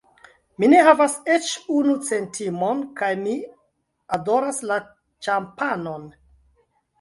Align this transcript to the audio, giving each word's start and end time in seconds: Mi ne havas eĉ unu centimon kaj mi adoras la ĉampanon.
Mi 0.61 0.67
ne 0.73 0.77
havas 0.85 1.17
eĉ 1.33 1.49
unu 1.79 1.93
centimon 2.07 2.81
kaj 3.01 3.11
mi 3.27 3.35
adoras 4.19 4.63
la 4.73 4.79
ĉampanon. 5.29 6.11